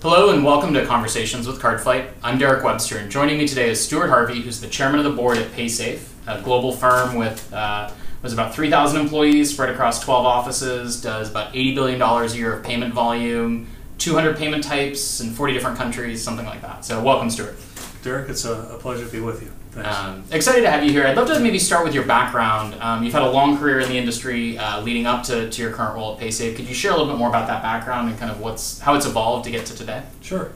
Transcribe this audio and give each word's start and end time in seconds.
Hello 0.00 0.30
and 0.30 0.42
welcome 0.42 0.72
to 0.72 0.86
Conversations 0.86 1.46
with 1.46 1.60
CardFlight. 1.60 2.08
I'm 2.22 2.38
Derek 2.38 2.64
Webster, 2.64 2.96
and 2.96 3.10
joining 3.10 3.36
me 3.36 3.46
today 3.46 3.68
is 3.68 3.84
Stuart 3.84 4.08
Harvey, 4.08 4.40
who's 4.40 4.62
the 4.62 4.66
chairman 4.66 5.00
of 5.00 5.04
the 5.04 5.10
board 5.12 5.36
at 5.36 5.52
Paysafe, 5.52 6.08
a 6.26 6.40
global 6.40 6.72
firm 6.72 7.16
with 7.16 7.52
uh, 7.52 7.90
was 8.22 8.32
about 8.32 8.54
3,000 8.54 8.98
employees 8.98 9.52
spread 9.52 9.68
across 9.68 10.02
12 10.02 10.24
offices, 10.24 11.02
does 11.02 11.30
about 11.30 11.54
80 11.54 11.74
billion 11.74 11.98
dollars 11.98 12.32
a 12.32 12.38
year 12.38 12.54
of 12.54 12.64
payment 12.64 12.94
volume, 12.94 13.66
200 13.98 14.38
payment 14.38 14.64
types 14.64 15.20
in 15.20 15.32
40 15.32 15.52
different 15.52 15.76
countries, 15.76 16.22
something 16.22 16.46
like 16.46 16.62
that. 16.62 16.86
So 16.86 17.02
welcome, 17.02 17.28
Stuart. 17.28 17.58
Derek, 18.02 18.30
it's 18.30 18.46
a, 18.46 18.52
a 18.52 18.78
pleasure 18.78 19.04
to 19.04 19.12
be 19.12 19.20
with 19.20 19.42
you. 19.42 19.52
Um, 19.84 20.24
excited 20.30 20.62
to 20.62 20.70
have 20.70 20.84
you 20.84 20.90
here. 20.90 21.06
I'd 21.06 21.16
love 21.16 21.28
to 21.28 21.38
maybe 21.40 21.58
start 21.58 21.84
with 21.84 21.94
your 21.94 22.04
background. 22.04 22.74
Um, 22.80 23.02
you've 23.02 23.12
had 23.12 23.22
a 23.22 23.30
long 23.30 23.58
career 23.58 23.80
in 23.80 23.88
the 23.88 23.96
industry 23.96 24.58
uh, 24.58 24.80
leading 24.82 25.06
up 25.06 25.22
to, 25.24 25.48
to 25.50 25.62
your 25.62 25.72
current 25.72 25.94
role 25.94 26.14
at 26.14 26.20
Paysafe. 26.20 26.56
Could 26.56 26.68
you 26.68 26.74
share 26.74 26.92
a 26.92 26.96
little 26.96 27.12
bit 27.12 27.18
more 27.18 27.28
about 27.28 27.46
that 27.48 27.62
background 27.62 28.08
and 28.08 28.18
kind 28.18 28.30
of 28.30 28.40
what's 28.40 28.80
how 28.80 28.94
it's 28.94 29.06
evolved 29.06 29.44
to 29.44 29.50
get 29.50 29.66
to 29.66 29.76
today? 29.76 30.02
Sure. 30.20 30.52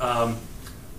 Um, 0.00 0.36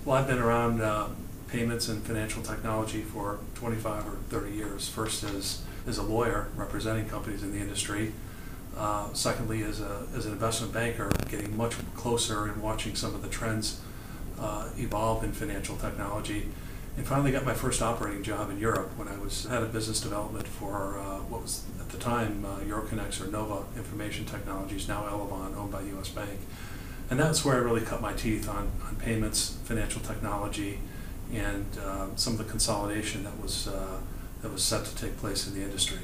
well, 0.06 0.18
I've 0.18 0.28
been 0.28 0.40
around 0.40 0.82
uh, 0.82 1.08
payments 1.48 1.88
and 1.88 2.04
financial 2.04 2.42
technology 2.42 3.02
for 3.02 3.40
25 3.56 4.08
or 4.08 4.18
30 4.30 4.56
years. 4.56 4.90
First 4.90 5.24
as, 5.24 5.62
as 5.88 5.98
a 5.98 6.04
lawyer 6.04 6.50
representing 6.56 7.08
companies 7.08 7.44
in 7.44 7.52
the 7.52 7.60
industry. 7.60 8.14
Uh, 8.76 9.14
secondly, 9.14 9.62
as, 9.64 9.82
a, 9.82 10.08
as 10.16 10.26
an 10.26 10.32
investment 10.32 10.74
banker, 10.74 11.12
getting 11.30 11.56
much 11.56 11.76
closer 11.96 12.46
and 12.48 12.62
watching 12.62 12.96
some 12.96 13.14
of 13.14 13.22
the 13.22 13.30
trends 13.30 13.82
uh, 14.40 14.68
evolve 14.78 15.24
in 15.24 15.32
financial 15.32 15.78
technology 15.78 16.48
and 16.96 17.08
finally 17.08 17.32
got 17.32 17.46
my 17.46 17.54
first 17.54 17.82
operating 17.82 18.22
job 18.22 18.52
in 18.52 18.60
Europe 18.60 18.92
when 18.98 19.08
I 19.08 19.18
was 19.18 19.46
head 19.46 19.64
of 19.64 19.74
business 19.74 20.00
development 20.00 20.48
for 20.48 21.00
uh, 21.00 21.20
what 21.22 21.42
was 21.42 21.64
at 21.80 21.90
the 21.90 21.98
time 21.98 22.46
uh, 22.46 22.60
Euroconex 22.60 23.20
or 23.20 23.32
Nova 23.32 23.64
Information 23.76 24.26
Technologies, 24.26 24.88
now 24.88 25.04
Elavon, 25.04 25.58
owned 25.58 25.72
by 25.72 25.82
US 25.82 26.10
Bank. 26.10 26.40
And 27.10 27.20
that's 27.20 27.44
where 27.44 27.56
I 27.56 27.58
really 27.60 27.82
cut 27.82 28.00
my 28.00 28.14
teeth 28.14 28.48
on, 28.48 28.72
on 28.88 28.96
payments, 28.98 29.58
financial 29.64 30.02
technology, 30.02 30.80
and 31.34 31.66
uh, 31.84 32.08
some 32.16 32.34
of 32.34 32.40
the 32.40 32.46
consolidation 32.46 33.24
that 33.24 33.42
was, 33.42 33.68
uh, 33.68 34.00
that 34.42 34.52
was 34.52 34.64
set 34.64 34.86
to 34.86 34.96
take 34.96 35.18
place 35.18 35.48
in 35.48 35.56
the 35.56 35.64
industry. 35.64 36.02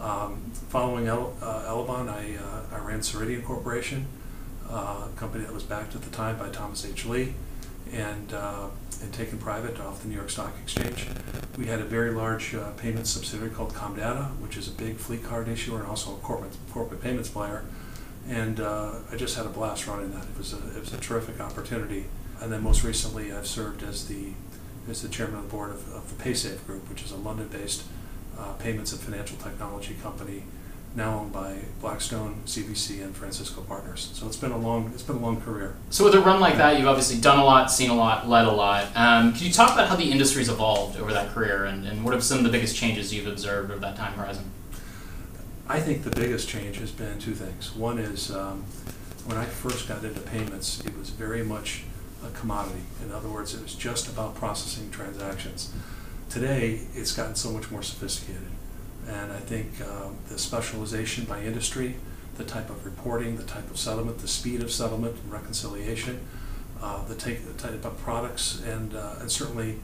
Um, 0.00 0.52
following 0.68 1.08
uh, 1.08 1.16
Elavon, 1.16 2.08
I, 2.08 2.36
uh, 2.36 2.76
I 2.76 2.78
ran 2.78 3.00
Ceridian 3.00 3.44
Corporation, 3.44 4.06
a 4.70 5.08
company 5.16 5.44
that 5.44 5.52
was 5.52 5.64
backed 5.64 5.96
at 5.96 6.02
the 6.02 6.10
time 6.10 6.38
by 6.38 6.48
Thomas 6.48 6.86
H. 6.86 7.04
Lee 7.06 7.34
and, 7.92 8.32
uh, 8.32 8.68
and 9.02 9.12
taken 9.12 9.38
private 9.38 9.80
off 9.80 10.02
the 10.02 10.08
New 10.08 10.14
York 10.14 10.30
Stock 10.30 10.52
Exchange. 10.62 11.08
We 11.58 11.66
had 11.66 11.80
a 11.80 11.84
very 11.84 12.10
large 12.10 12.54
uh, 12.54 12.70
payment 12.72 13.06
subsidiary 13.06 13.50
called 13.50 13.74
Comdata, 13.74 14.28
which 14.38 14.56
is 14.56 14.68
a 14.68 14.72
big 14.72 14.96
fleet 14.96 15.24
card 15.24 15.48
issuer 15.48 15.80
and 15.80 15.88
also 15.88 16.14
a 16.14 16.18
corporate, 16.18 16.56
corporate 16.72 17.02
payments 17.02 17.28
player. 17.28 17.64
And 18.28 18.60
uh, 18.60 18.94
I 19.10 19.16
just 19.16 19.36
had 19.36 19.46
a 19.46 19.50
blast 19.50 19.86
running 19.86 20.12
that. 20.12 20.24
It 20.24 20.38
was 20.38 20.52
a, 20.52 20.76
it 20.76 20.80
was 20.80 20.92
a 20.92 20.98
terrific 20.98 21.40
opportunity. 21.40 22.06
And 22.40 22.52
then 22.52 22.62
most 22.62 22.84
recently, 22.84 23.32
I've 23.32 23.46
served 23.46 23.82
as 23.82 24.06
the, 24.06 24.32
as 24.88 25.02
the 25.02 25.08
chairman 25.08 25.36
of 25.38 25.44
the 25.44 25.50
board 25.50 25.70
of, 25.70 25.92
of 25.92 26.16
the 26.16 26.22
Paysafe 26.22 26.64
Group, 26.66 26.88
which 26.88 27.02
is 27.02 27.10
a 27.10 27.16
London-based 27.16 27.84
uh, 28.38 28.52
payments 28.54 28.92
and 28.92 29.00
financial 29.00 29.36
technology 29.36 29.96
company 30.02 30.44
now 30.94 31.20
owned 31.20 31.32
by 31.32 31.58
Blackstone, 31.80 32.42
CVC, 32.44 33.02
and 33.02 33.16
Francisco 33.16 33.62
Partners. 33.62 34.10
So 34.14 34.26
it's 34.26 34.36
been 34.36 34.52
a 34.52 34.58
long 34.58 34.90
it's 34.92 35.02
been 35.02 35.16
a 35.16 35.20
long 35.20 35.40
career. 35.40 35.74
So 35.90 36.04
with 36.04 36.14
a 36.14 36.20
run 36.20 36.40
like 36.40 36.56
that, 36.56 36.78
you've 36.78 36.88
obviously 36.88 37.20
done 37.20 37.38
a 37.38 37.44
lot, 37.44 37.70
seen 37.70 37.90
a 37.90 37.94
lot, 37.94 38.28
led 38.28 38.46
a 38.46 38.52
lot. 38.52 38.94
Um, 38.94 39.32
can 39.32 39.46
you 39.46 39.52
talk 39.52 39.72
about 39.72 39.88
how 39.88 39.96
the 39.96 40.10
industry's 40.10 40.48
evolved 40.48 40.98
over 41.00 41.12
that 41.12 41.30
career, 41.30 41.64
and, 41.64 41.86
and 41.86 42.04
what 42.04 42.12
have 42.12 42.22
some 42.22 42.38
of 42.38 42.44
the 42.44 42.50
biggest 42.50 42.76
changes 42.76 43.12
you've 43.12 43.26
observed 43.26 43.70
over 43.70 43.80
that 43.80 43.96
time 43.96 44.12
horizon? 44.14 44.50
I 45.68 45.80
think 45.80 46.04
the 46.04 46.10
biggest 46.10 46.48
change 46.48 46.78
has 46.78 46.90
been 46.90 47.18
two 47.18 47.34
things. 47.34 47.74
One 47.74 47.98
is 47.98 48.30
um, 48.30 48.64
when 49.24 49.38
I 49.38 49.44
first 49.44 49.88
got 49.88 50.04
into 50.04 50.20
payments, 50.20 50.84
it 50.84 50.96
was 50.98 51.10
very 51.10 51.42
much 51.42 51.84
a 52.24 52.30
commodity. 52.38 52.82
In 53.02 53.12
other 53.12 53.28
words, 53.28 53.54
it 53.54 53.62
was 53.62 53.74
just 53.74 54.08
about 54.08 54.34
processing 54.34 54.90
transactions. 54.90 55.72
Today, 56.28 56.80
it's 56.94 57.12
gotten 57.12 57.34
so 57.34 57.50
much 57.50 57.70
more 57.70 57.82
sophisticated. 57.82 58.42
And 59.08 59.32
I 59.32 59.38
think 59.38 59.80
um, 59.80 60.16
the 60.28 60.38
specialization 60.38 61.24
by 61.24 61.42
industry, 61.42 61.96
the 62.36 62.44
type 62.44 62.70
of 62.70 62.84
reporting, 62.84 63.36
the 63.36 63.42
type 63.42 63.70
of 63.70 63.78
settlement, 63.78 64.18
the 64.18 64.28
speed 64.28 64.62
of 64.62 64.70
settlement 64.70 65.16
and 65.22 65.32
reconciliation, 65.32 66.20
uh, 66.80 67.04
the, 67.04 67.14
take, 67.14 67.44
the, 67.46 67.52
type 67.54 67.84
of 67.84 67.98
products, 67.98 68.62
and, 68.64 68.94
uh, 68.94 69.16
and 69.20 69.30
certainly 69.30 69.78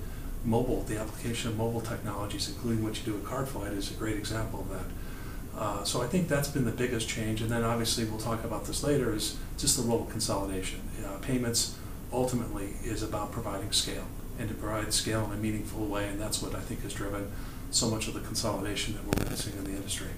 mobile, 0.45 0.83
the 0.83 0.99
application 0.99 1.51
of 1.51 1.57
mobile 1.57 1.81
technologies, 1.81 2.49
including 2.49 2.83
what 2.83 2.97
you 2.99 3.13
do 3.13 3.19
at 3.19 3.25
CardFlight, 3.25 3.77
is 3.77 3.91
a 3.91 3.95
great 3.95 4.17
example 4.17 4.61
of 4.61 4.71
that. 4.71 5.61
Uh, 5.61 5.85
so 5.85 6.01
I 6.03 6.07
think 6.07 6.29
that's 6.29 6.49
been 6.49 6.65
the 6.65 6.71
biggest 6.71 7.09
change. 7.09 7.41
And 7.41 7.51
then 7.51 7.65
obviously 7.65 8.05
we'll 8.05 8.21
talk 8.21 8.45
about 8.45 8.65
this 8.65 8.85
later, 8.85 9.15
is 9.15 9.37
just 9.59 9.77
the 9.77 9.83
role 9.83 10.03
of 10.03 10.11
consolidation. 10.11 10.81
Uh, 11.05 11.19
payments 11.19 11.77
ultimately 12.13 12.75
is 12.85 13.03
about 13.03 13.33
providing 13.33 13.73
scale 13.73 14.07
and 14.39 14.49
to 14.49 14.55
provide 14.55 14.93
scale 14.93 15.25
in 15.27 15.33
a 15.33 15.37
meaningful 15.37 15.85
way, 15.87 16.07
and 16.07 16.21
that's 16.21 16.41
what 16.41 16.55
I 16.55 16.61
think 16.61 16.83
has 16.83 16.95
driven 16.95 17.31
so 17.71 17.89
much 17.89 18.09
of 18.09 18.15
the 18.15 18.21
consolidation 18.21 18.95
that 18.95 19.05
we're 19.05 19.25
witnessing 19.25 19.57
in 19.59 19.65
the 19.65 19.71
industry. 19.71 20.09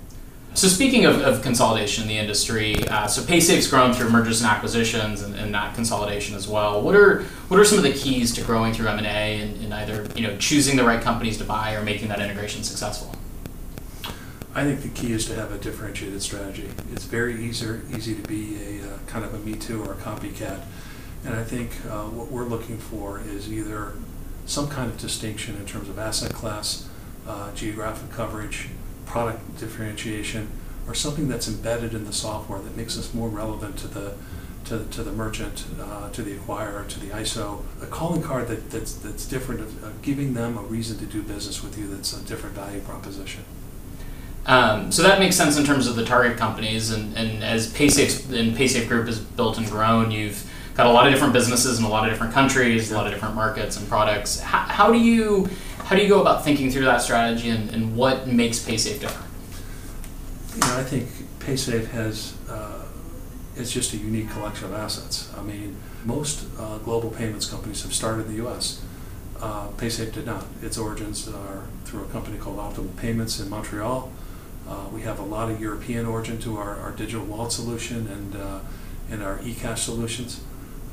So 0.54 0.66
speaking 0.66 1.04
of, 1.04 1.20
of 1.20 1.42
consolidation 1.42 2.02
in 2.02 2.08
the 2.08 2.18
industry, 2.18 2.74
uh, 2.88 3.06
so 3.06 3.22
Paysafe's 3.22 3.68
grown 3.68 3.92
through 3.92 4.10
mergers 4.10 4.42
and 4.42 4.50
acquisitions 4.50 5.22
and, 5.22 5.34
and, 5.36 5.54
that 5.54 5.74
consolidation 5.76 6.34
as 6.34 6.48
well. 6.48 6.82
What 6.82 6.96
are 6.96 7.22
what 7.48 7.60
are 7.60 7.64
some 7.64 7.78
of 7.78 7.84
the 7.84 7.92
keys 7.92 8.34
to 8.34 8.42
growing 8.42 8.72
through 8.72 8.88
M 8.88 8.98
and 8.98 9.06
A 9.06 9.40
and 9.40 9.72
either 9.72 10.08
you 10.16 10.26
know 10.26 10.36
choosing 10.38 10.76
the 10.76 10.84
right 10.84 11.00
companies 11.00 11.38
to 11.38 11.44
buy 11.44 11.74
or 11.74 11.82
making 11.82 12.08
that 12.08 12.20
integration 12.20 12.64
successful? 12.64 13.14
I 14.52 14.64
think 14.64 14.82
the 14.82 14.88
key 14.88 15.12
is 15.12 15.26
to 15.26 15.36
have 15.36 15.52
a 15.52 15.58
differentiated 15.58 16.20
strategy. 16.20 16.68
It's 16.92 17.04
very 17.04 17.44
easier 17.44 17.82
easy 17.96 18.16
to 18.16 18.22
be 18.22 18.80
a 18.80 18.94
uh, 18.94 18.98
kind 19.06 19.24
of 19.24 19.32
a 19.32 19.38
me 19.38 19.54
too 19.54 19.84
or 19.84 19.92
a 19.92 19.96
copycat, 19.96 20.62
and 21.24 21.34
I 21.34 21.44
think 21.44 21.70
uh, 21.88 22.06
what 22.06 22.28
we're 22.28 22.44
looking 22.44 22.78
for 22.78 23.20
is 23.20 23.52
either 23.52 23.92
some 24.46 24.68
kind 24.68 24.90
of 24.90 24.98
distinction 24.98 25.54
in 25.54 25.66
terms 25.66 25.88
of 25.88 25.96
asset 25.96 26.32
class 26.32 26.88
uh, 27.26 27.52
geographic 27.54 28.10
coverage, 28.10 28.68
product 29.06 29.58
differentiation, 29.58 30.48
or 30.86 30.94
something 30.94 31.28
that's 31.28 31.48
embedded 31.48 31.94
in 31.94 32.04
the 32.04 32.12
software 32.12 32.60
that 32.60 32.76
makes 32.76 32.98
us 32.98 33.14
more 33.14 33.28
relevant 33.28 33.76
to 33.78 33.88
the 33.88 34.14
to, 34.64 34.84
to 34.90 35.02
the 35.02 35.12
merchant, 35.12 35.64
uh, 35.80 36.10
to 36.10 36.22
the 36.22 36.36
acquirer, 36.36 36.86
to 36.86 37.00
the 37.00 37.06
ISO. 37.08 37.62
A 37.82 37.86
calling 37.86 38.22
card 38.22 38.46
that, 38.48 38.70
that's, 38.70 38.92
that's 38.94 39.26
different, 39.26 39.60
of, 39.60 39.82
of 39.82 40.02
giving 40.02 40.34
them 40.34 40.58
a 40.58 40.62
reason 40.62 40.98
to 40.98 41.06
do 41.06 41.22
business 41.22 41.62
with 41.62 41.78
you 41.78 41.88
that's 41.88 42.12
a 42.12 42.22
different 42.24 42.54
value 42.54 42.80
proposition. 42.80 43.42
Um, 44.46 44.90
so 44.90 45.02
that 45.02 45.18
makes 45.18 45.36
sense 45.36 45.56
in 45.58 45.64
terms 45.64 45.86
of 45.86 45.96
the 45.96 46.04
target 46.04 46.36
companies, 46.38 46.90
and, 46.90 47.16
and 47.16 47.44
as 47.44 47.72
Paysafe 47.72 48.32
and 48.38 48.56
Paysafe 48.56 48.88
Group 48.88 49.06
has 49.06 49.18
built 49.18 49.58
and 49.58 49.66
grown, 49.66 50.10
you've 50.10 50.48
got 50.74 50.86
a 50.86 50.90
lot 50.92 51.06
of 51.06 51.12
different 51.12 51.32
businesses 51.32 51.78
in 51.78 51.84
a 51.84 51.88
lot 51.88 52.04
of 52.04 52.12
different 52.12 52.32
countries, 52.32 52.90
a 52.90 52.94
lot 52.94 53.06
of 53.06 53.12
different 53.12 53.34
markets 53.34 53.76
and 53.76 53.88
products. 53.88 54.40
How, 54.40 54.60
how 54.60 54.92
do 54.92 54.98
you 54.98 55.48
how 55.90 55.96
do 55.96 56.02
you 56.02 56.08
go 56.08 56.20
about 56.20 56.44
thinking 56.44 56.70
through 56.70 56.84
that 56.84 57.02
strategy 57.02 57.48
and, 57.48 57.68
and 57.70 57.96
what 57.96 58.28
makes 58.28 58.60
Paysafe 58.60 59.00
different? 59.00 59.28
You 60.54 60.60
know, 60.60 60.78
I 60.78 60.84
think 60.84 61.08
Paysafe 61.40 61.88
has 61.88 62.36
uh, 62.48 62.84
it's 63.56 63.72
just 63.72 63.92
a 63.92 63.96
unique 63.96 64.30
collection 64.30 64.66
of 64.66 64.72
assets. 64.72 65.28
I 65.36 65.42
mean, 65.42 65.76
most 66.04 66.46
uh, 66.60 66.78
global 66.78 67.10
payments 67.10 67.50
companies 67.50 67.82
have 67.82 67.92
started 67.92 68.26
in 68.26 68.28
the 68.28 68.36
U.S. 68.36 68.84
Uh, 69.40 69.66
Paysafe 69.70 70.12
did 70.12 70.26
not. 70.26 70.44
Its 70.62 70.78
origins 70.78 71.28
are 71.28 71.64
through 71.84 72.04
a 72.04 72.08
company 72.10 72.38
called 72.38 72.58
Optimal 72.58 72.96
Payments 72.96 73.40
in 73.40 73.50
Montreal. 73.50 74.12
Uh, 74.68 74.86
we 74.92 75.02
have 75.02 75.18
a 75.18 75.24
lot 75.24 75.50
of 75.50 75.60
European 75.60 76.06
origin 76.06 76.38
to 76.38 76.56
our, 76.56 76.76
our 76.76 76.92
digital 76.92 77.26
wallet 77.26 77.50
solution 77.50 78.06
and 78.06 78.36
uh, 78.36 78.60
and 79.10 79.24
our 79.24 79.38
eCash 79.38 79.78
solutions. 79.78 80.40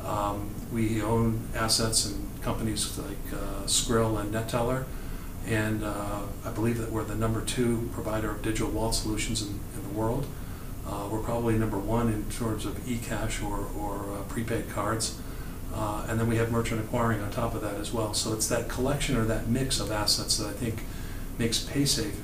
Um, 0.08 0.50
we 0.72 1.02
own 1.02 1.42
assets 1.54 2.10
in 2.10 2.30
companies 2.42 2.98
like 2.98 3.34
uh, 3.34 3.66
Skrill 3.66 4.20
and 4.20 4.34
Neteller, 4.34 4.86
and 5.46 5.84
uh, 5.84 6.22
I 6.46 6.52
believe 6.52 6.78
that 6.78 6.92
we're 6.92 7.04
the 7.04 7.16
number 7.16 7.42
two 7.42 7.90
provider 7.92 8.32
of 8.32 8.42
digital 8.42 8.70
wallet 8.70 8.96
solutions 8.96 9.42
in, 9.42 9.60
in 9.76 9.84
the 9.84 10.00
world. 10.00 10.26
Uh, 10.88 11.10
we're 11.12 11.20
probably 11.20 11.58
number 11.58 11.78
one 11.78 12.08
in 12.08 12.30
terms 12.30 12.66
of 12.66 12.76
eCash 12.86 13.44
or, 13.44 13.68
or 13.78 14.14
uh, 14.14 14.24
prepaid 14.30 14.70
cards. 14.70 15.20
Uh, 15.74 16.06
and 16.08 16.18
then 16.18 16.30
we 16.30 16.38
have 16.38 16.50
merchant 16.50 16.80
acquiring 16.80 17.22
on 17.22 17.30
top 17.30 17.54
of 17.54 17.62
that 17.62 17.76
as 17.76 17.92
well. 17.92 18.14
So 18.14 18.34
it's 18.34 18.48
that 18.48 18.70
collection 18.70 19.18
or 19.18 19.26
that 19.26 19.48
mix 19.48 19.82
of 19.82 19.92
assets 19.92 20.38
that 20.38 20.48
I 20.48 20.54
think 20.54 20.84
makes 21.38 21.60
Paysafe 21.60 22.16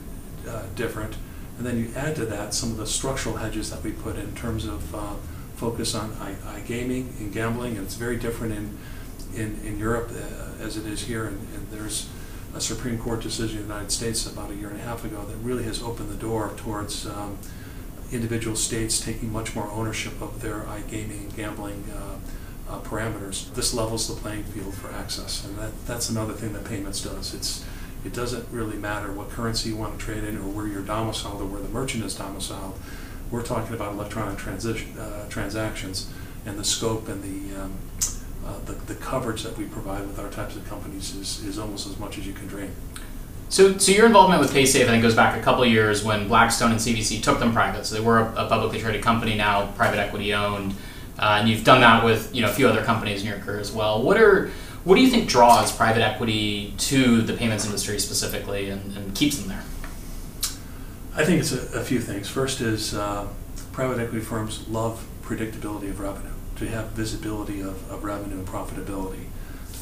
uh, 0.47 0.63
different. 0.75 1.17
And 1.57 1.67
then 1.67 1.77
you 1.77 1.89
add 1.95 2.15
to 2.15 2.25
that 2.27 2.53
some 2.53 2.71
of 2.71 2.77
the 2.77 2.87
structural 2.87 3.35
hedges 3.35 3.69
that 3.69 3.83
we 3.83 3.91
put 3.91 4.15
in 4.15 4.33
terms 4.33 4.65
of 4.65 4.95
focus 5.55 5.95
on 5.95 6.11
iGaming 6.11 7.19
and 7.19 7.33
gambling, 7.33 7.77
and 7.77 7.85
it's 7.85 7.95
very 7.95 8.17
different 8.17 8.53
in 8.53 8.77
in, 9.35 9.59
in 9.63 9.79
Europe 9.79 10.11
uh, 10.11 10.63
as 10.63 10.77
it 10.77 10.85
is 10.85 11.01
here. 11.01 11.25
And, 11.25 11.39
and, 11.55 11.67
there's 11.71 12.07
a 12.55 12.61
Supreme 12.61 12.99
Court 12.99 13.19
decision 13.19 13.61
in 13.61 13.67
the 13.67 13.73
United 13.73 13.91
States 13.91 14.31
about 14.31 14.51
a 14.51 14.55
year 14.55 14.69
and 14.69 14.79
a 14.79 14.83
half 14.83 15.03
ago 15.03 15.23
that 15.23 15.35
really 15.37 15.63
has 15.63 15.81
opened 15.81 16.09
the 16.09 16.15
door 16.15 16.53
towards 16.55 17.07
um, 17.07 17.39
individual 18.11 18.55
states 18.55 18.99
taking 18.99 19.33
much 19.33 19.55
more 19.55 19.67
ownership 19.71 20.21
of 20.21 20.39
their 20.41 20.61
iGaming 20.61 21.21
and 21.21 21.35
gambling 21.35 21.83
uh, 21.91 22.71
uh, 22.71 22.79
parameters. 22.81 23.51
This 23.55 23.73
levels 23.73 24.07
the 24.07 24.21
playing 24.21 24.43
field 24.43 24.75
for 24.75 24.91
access, 24.91 25.43
and 25.45 25.57
that, 25.57 25.71
that's 25.87 26.09
another 26.09 26.33
thing 26.33 26.53
that 26.53 26.63
payments 26.65 27.01
does. 27.01 27.33
It's 27.33 27.65
It 28.05 28.13
doesn't 28.13 28.47
really 28.51 28.77
matter 28.77 29.11
what 29.11 29.29
currency 29.29 29.69
you 29.69 29.77
want 29.77 29.97
to 29.97 30.05
trade 30.05 30.23
in 30.23 30.37
or 30.37 30.49
where 30.49 30.67
you're 30.67 30.83
domiciled 30.83 31.41
or 31.41 31.45
where 31.45 31.61
the 31.61 31.69
merchant 31.69 32.03
is 32.03 32.15
domiciled. 32.15 32.77
We're 33.33 33.41
talking 33.41 33.73
about 33.73 33.93
electronic 33.93 34.37
transition, 34.37 34.95
uh, 34.95 35.27
transactions 35.27 36.07
and 36.45 36.55
the 36.55 36.63
scope 36.63 37.07
and 37.07 37.23
the, 37.23 37.63
um, 37.63 37.73
uh, 38.45 38.59
the, 38.65 38.73
the 38.73 38.93
coverage 38.93 39.41
that 39.41 39.57
we 39.57 39.65
provide 39.65 40.05
with 40.05 40.19
our 40.19 40.29
types 40.29 40.55
of 40.55 40.69
companies 40.69 41.15
is, 41.15 41.43
is 41.43 41.57
almost 41.57 41.87
as 41.87 41.97
much 41.97 42.19
as 42.19 42.27
you 42.27 42.33
can 42.33 42.45
dream. 42.45 42.69
So, 43.49 43.75
so 43.79 43.91
your 43.91 44.05
involvement 44.05 44.39
with 44.39 44.53
Paysafe, 44.53 44.83
I 44.83 44.89
think, 44.89 45.01
goes 45.01 45.15
back 45.15 45.35
a 45.35 45.41
couple 45.41 45.65
years 45.65 46.03
when 46.03 46.27
Blackstone 46.27 46.69
and 46.69 46.79
CVC 46.79 47.23
took 47.23 47.39
them 47.39 47.53
private. 47.53 47.87
So 47.87 47.95
they 47.95 48.01
were 48.01 48.19
a, 48.19 48.45
a 48.45 48.47
publicly 48.47 48.79
traded 48.79 49.01
company 49.01 49.33
now, 49.33 49.71
private 49.71 49.97
equity 49.97 50.31
owned, 50.35 50.75
uh, 51.17 51.37
and 51.39 51.49
you've 51.49 51.63
done 51.63 51.81
that 51.81 52.05
with 52.05 52.35
you 52.35 52.43
know 52.43 52.51
a 52.51 52.53
few 52.53 52.67
other 52.67 52.83
companies 52.83 53.21
in 53.21 53.27
your 53.27 53.39
career 53.39 53.59
as 53.59 53.71
well. 53.71 54.03
What 54.03 54.17
are 54.17 54.51
what 54.83 54.95
do 54.95 55.01
you 55.01 55.09
think 55.09 55.27
draws 55.27 55.75
private 55.75 56.03
equity 56.03 56.75
to 56.77 57.21
the 57.21 57.33
payments 57.33 57.65
industry 57.65 57.97
specifically 57.97 58.69
and, 58.69 58.95
and 58.95 59.15
keeps 59.15 59.37
them 59.37 59.47
there? 59.47 59.63
I 61.15 61.23
think 61.25 61.41
it's 61.41 61.51
a, 61.51 61.79
a 61.79 61.83
few 61.83 61.99
things. 61.99 62.27
First 62.27 62.59
is 62.59 62.95
uh, 62.95 63.27
private 63.71 63.99
equity 63.99 64.25
firms 64.25 64.67
love 64.67 65.05
predictability 65.21 65.89
of 65.89 65.99
revenue, 65.99 66.33
to 66.55 66.67
have 66.67 66.87
visibility 66.89 67.61
of, 67.61 67.91
of 67.91 68.03
revenue 68.03 68.37
and 68.37 68.47
profitability. 68.47 69.25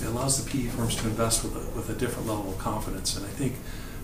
It 0.02 0.08
allows 0.08 0.44
the 0.44 0.50
PE 0.50 0.68
firms 0.68 0.98
to 0.98 1.08
invest 1.08 1.44
with 1.44 1.56
a, 1.56 1.76
with 1.76 1.90
a 1.90 1.94
different 1.94 2.28
level 2.28 2.50
of 2.50 2.58
confidence. 2.58 3.16
And 3.16 3.26
I 3.26 3.30
think 3.30 3.56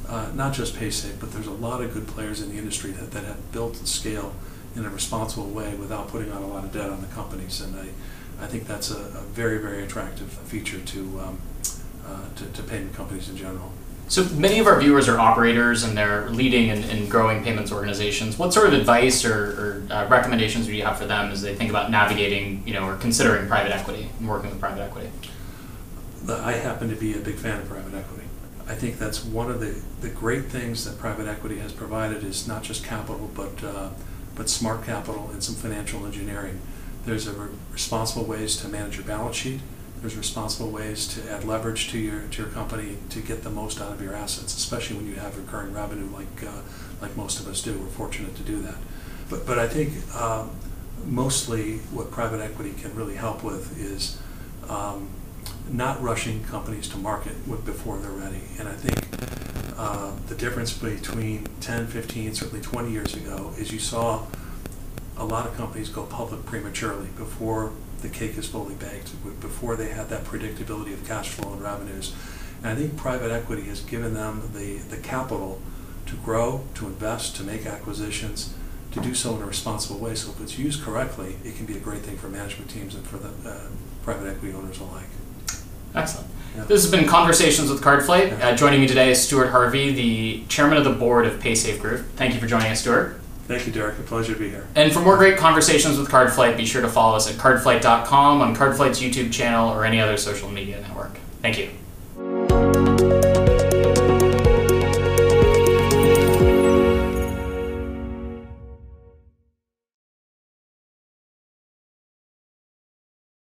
uh, 0.08 0.32
not 0.36 0.54
just 0.54 0.76
Paysafe, 0.76 1.20
but 1.20 1.34
there's 1.34 1.48
a 1.48 1.52
lot 1.52 1.82
of 1.82 1.94
good 1.94 2.08
players 2.08 2.42
in 2.42 2.50
the 2.50 2.58
industry 2.58 2.92
that, 2.92 3.12
that 3.12 3.26
have 3.26 3.52
built 3.52 3.76
scale 3.76 4.34
in 4.78 4.86
a 4.86 4.90
responsible 4.90 5.50
way 5.50 5.76
without 5.76 6.08
putting 6.08 6.32
on 6.32 6.44
a 6.44 6.48
lot 6.48 6.64
of 6.64 6.72
debt 6.72 6.90
on 6.90 7.02
the 7.02 7.08
companies. 7.08 7.60
And 7.60 7.76
I, 7.76 7.90
I 8.42 8.48
think 8.48 8.68
that's 8.68 8.90
a, 8.90 9.00
a 9.00 9.22
very, 9.34 9.58
very 9.58 9.84
attractive 9.84 10.30
feature 10.32 10.80
to, 10.80 11.20
um, 11.20 11.42
uh, 12.06 12.30
to, 12.36 12.46
to 12.46 12.64
payment 12.64 12.94
companies 12.94 13.28
in 13.28 13.36
general. 13.36 13.74
So 14.10 14.24
many 14.36 14.60
of 14.60 14.68
our 14.68 14.80
viewers 14.80 15.10
are 15.10 15.20
operators 15.20 15.84
and 15.84 15.98
they're 15.98 16.30
leading 16.30 16.70
and, 16.70 16.86
and 16.86 17.12
growing 17.12 17.44
payments 17.44 17.72
organizations. 17.74 18.40
What 18.40 18.54
sort 18.54 18.68
of 18.68 18.74
advice 18.74 19.26
or, 19.26 19.84
or 19.90 19.94
uh, 19.94 20.08
recommendations 20.08 20.66
do 20.66 20.74
you 20.74 20.84
have 20.84 20.98
for 20.98 21.06
them 21.06 21.30
as 21.32 21.42
they 21.42 21.56
think 21.56 21.70
about 21.70 21.92
navigating, 21.92 22.64
you 22.66 22.74
know, 22.74 22.88
or 22.88 22.96
considering 22.96 23.48
private 23.48 23.74
equity 23.74 24.10
and 24.20 24.30
working 24.30 24.50
with 24.50 24.60
private 24.62 24.82
equity? 24.82 25.10
I 26.30 26.54
happen 26.54 26.90
to 26.90 26.96
be 26.96 27.14
a 27.14 27.20
big 27.20 27.36
fan 27.36 27.62
of 27.62 27.68
private 27.68 27.94
equity. 27.94 28.24
I 28.68 28.76
think 28.76 28.98
that's 28.98 29.24
one 29.24 29.50
of 29.50 29.60
the, 29.60 29.82
the 30.02 30.10
great 30.10 30.46
things 30.46 30.84
that 30.86 30.98
private 30.98 31.28
equity 31.28 31.60
has 31.60 31.72
provided 31.72 32.24
is 32.24 32.48
not 32.48 32.64
just 32.64 32.84
capital, 32.84 33.30
but 33.34 33.64
uh, 33.64 33.90
but 34.36 34.50
smart 34.50 34.86
capital 34.86 35.30
and 35.32 35.44
some 35.44 35.56
financial 35.56 36.06
engineering. 36.06 36.62
There's 37.06 37.28
a 37.28 37.34
re- 37.34 37.50
responsible 37.72 38.26
ways 38.26 38.56
to 38.58 38.68
manage 38.68 38.98
your 38.98 39.06
balance 39.06 39.36
sheet. 39.36 39.62
There's 40.02 40.16
responsible 40.16 40.70
ways 40.70 41.08
to 41.16 41.32
add 41.32 41.44
leverage 41.44 41.90
to 41.90 41.98
your 41.98 42.22
to 42.22 42.44
your 42.44 42.52
company 42.52 42.98
to 43.10 43.22
get 43.22 43.44
the 43.44 43.50
most 43.50 43.82
out 43.82 43.92
of 43.92 44.02
your 44.02 44.14
assets, 44.14 44.56
especially 44.56 44.98
when 44.98 45.08
you 45.08 45.16
have 45.16 45.38
recurring 45.38 45.74
revenue 45.74 46.10
like 46.14 46.44
uh, 46.44 46.62
like 47.02 47.16
most 47.18 47.40
of 47.40 47.48
us 47.48 47.62
do. 47.62 47.78
We're 47.78 47.88
fortunate 47.88 48.36
to 48.36 48.44
do 48.44 48.62
that. 48.62 48.76
But 49.30 49.46
but 49.46 49.58
I 49.58 49.68
think 49.68 49.94
um, 50.16 50.52
mostly 51.06 51.78
what 51.92 52.12
private 52.12 52.42
equity 52.42 52.74
can 52.80 52.96
really 52.96 53.16
help 53.16 53.44
with 53.44 53.80
is 53.80 54.20
um, 54.70 55.10
not 55.70 56.02
rushing 56.02 56.44
companies 56.44 56.88
to 56.90 56.98
market 56.98 57.36
before 57.66 57.98
they're 57.98 58.12
ready. 58.12 58.42
And 58.60 58.68
I 58.68 58.74
think 58.74 59.78
uh, 59.78 60.12
the 60.28 60.36
difference 60.36 60.74
between 60.74 61.46
10, 61.62 61.88
15, 61.88 62.34
certainly 62.34 62.62
20 62.64 62.92
years 62.92 63.16
ago 63.16 63.54
is 63.58 63.72
you 63.72 63.80
saw 63.80 64.26
a 65.18 65.26
lot 65.26 65.48
of 65.48 65.56
companies 65.56 65.90
go 65.90 66.04
public 66.04 66.46
prematurely 66.46 67.08
before 67.18 67.72
the 68.02 68.10
cake 68.10 68.38
is 68.38 68.48
fully 68.48 68.76
baked, 68.76 69.12
before 69.42 69.76
they 69.76 69.90
had 69.90 70.10
that 70.10 70.24
predictability 70.24 70.94
of 70.94 71.06
cash 71.08 71.30
flow 71.30 71.54
and 71.54 71.62
revenues. 71.62 72.14
And 72.64 72.68
I 72.68 72.76
think 72.76 72.98
private 72.98 73.32
equity 73.32 73.64
has 73.64 73.82
given 73.82 74.14
them 74.14 74.50
the, 74.54 74.78
the 74.78 74.98
capital 74.98 75.62
to 76.08 76.16
grow, 76.18 76.64
to 76.76 76.88
invest, 76.88 77.36
to 77.38 77.44
make 77.44 77.66
acquisitions, 77.66 78.54
to 78.92 79.00
do 79.02 79.14
so 79.14 79.36
in 79.36 79.42
a 79.42 79.46
responsible 79.46 80.00
way. 80.00 80.16
So 80.16 80.32
if 80.32 80.42
it's 80.42 80.58
used 80.58 80.82
correctly, 80.84 81.36
it 81.44 81.56
can 81.58 81.66
be 81.66 81.76
a 81.76 81.80
great 81.80 82.02
thing 82.02 82.18
for 82.18 82.30
management 82.30 82.70
teams 82.72 82.96
and 82.96 83.06
for 83.06 83.18
the 83.18 83.50
uh, 83.50 83.68
private 84.04 84.28
equity 84.28 84.54
owners 84.54 84.80
alike. 84.80 85.10
Excellent. 85.94 86.28
Yeah. 86.56 86.64
This 86.64 86.84
has 86.84 86.92
been 86.92 87.08
Conversations 87.08 87.70
with 87.70 87.82
CardFlight. 87.82 88.42
Uh, 88.42 88.56
joining 88.56 88.82
me 88.82 88.88
today 88.88 89.12
is 89.12 89.22
Stuart 89.22 89.50
Harvey, 89.50 89.92
the 89.92 90.46
chairman 90.48 90.78
of 90.78 90.84
the 90.84 90.94
board 90.94 91.26
of 91.26 91.40
Paysafe 91.40 91.80
Group. 91.80 92.06
Thank 92.16 92.34
you 92.34 92.40
for 92.40 92.48
joining 92.48 92.72
us, 92.72 92.82
Stuart. 92.82 93.20
Thank 93.48 93.66
you, 93.66 93.72
Derek. 93.72 93.98
A 93.98 94.04
pleasure 94.04 94.34
to 94.34 94.40
be 94.40 94.50
here. 94.50 94.68
And 94.76 94.92
for 94.92 95.00
more 95.00 95.16
great 95.16 95.38
conversations 95.38 95.98
with 95.98 96.10
CardFlight, 96.10 96.58
be 96.58 96.66
sure 96.66 96.82
to 96.82 96.90
follow 96.90 97.16
us 97.16 97.32
at 97.32 97.38
cardflight.com, 97.38 98.42
on 98.42 98.56
CardFlight's 98.56 99.00
YouTube 99.00 99.32
channel, 99.32 99.70
or 99.70 99.86
any 99.86 100.02
other 100.02 100.18
social 100.18 100.50
media 100.50 100.82
network. 100.82 101.18
Thank 101.42 101.58
you. 101.58 101.70